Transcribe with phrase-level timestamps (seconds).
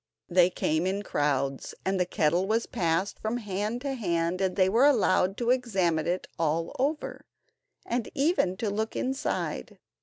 [0.29, 4.67] They came in crowds, and the kettle was passed from hand to hand, and they
[4.67, 7.23] were allowed to examine it all over,
[7.85, 9.77] and even to look inside.